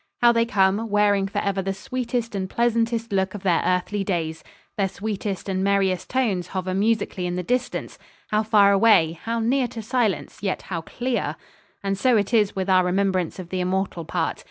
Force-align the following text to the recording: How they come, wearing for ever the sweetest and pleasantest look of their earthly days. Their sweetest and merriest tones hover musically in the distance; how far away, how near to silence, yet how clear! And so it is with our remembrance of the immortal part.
How 0.23 0.31
they 0.31 0.45
come, 0.47 0.89
wearing 0.89 1.27
for 1.27 1.37
ever 1.41 1.61
the 1.61 1.75
sweetest 1.75 2.33
and 2.33 2.49
pleasantest 2.49 3.13
look 3.13 3.35
of 3.35 3.43
their 3.43 3.61
earthly 3.63 4.03
days. 4.03 4.43
Their 4.75 4.89
sweetest 4.89 5.47
and 5.47 5.63
merriest 5.63 6.09
tones 6.09 6.47
hover 6.47 6.73
musically 6.73 7.27
in 7.27 7.35
the 7.35 7.43
distance; 7.43 7.99
how 8.29 8.41
far 8.41 8.71
away, 8.71 9.11
how 9.25 9.39
near 9.39 9.67
to 9.67 9.83
silence, 9.83 10.39
yet 10.41 10.63
how 10.63 10.81
clear! 10.81 11.35
And 11.83 11.99
so 11.99 12.17
it 12.17 12.33
is 12.33 12.55
with 12.55 12.67
our 12.67 12.83
remembrance 12.83 13.37
of 13.37 13.49
the 13.49 13.59
immortal 13.59 14.03
part. 14.03 14.39